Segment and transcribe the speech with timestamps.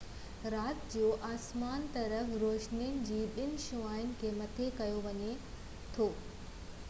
[0.51, 5.35] رات جو آسمان طرف روشني جي ٻن شعاعن کي مٿي ڪيو ويو
[6.05, 6.09] آهي